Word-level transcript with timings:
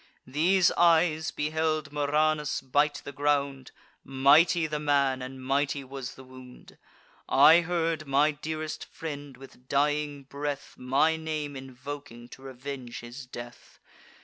These 0.25 0.71
eyes 0.71 1.29
beheld 1.29 1.91
Murranus 1.93 2.59
bite 2.59 3.03
the 3.05 3.11
ground: 3.11 3.69
Mighty 4.03 4.65
the 4.65 4.79
man, 4.79 5.21
and 5.21 5.43
mighty 5.45 5.83
was 5.83 6.15
the 6.15 6.23
wound. 6.23 6.79
I 7.29 7.61
heard 7.61 8.07
my 8.07 8.31
dearest 8.31 8.83
friend, 8.85 9.37
with 9.37 9.67
dying 9.69 10.23
breath, 10.23 10.73
My 10.75 11.17
name 11.17 11.55
invoking 11.55 12.29
to 12.29 12.41
revenge 12.41 13.01
his 13.01 13.27
death. 13.27 13.77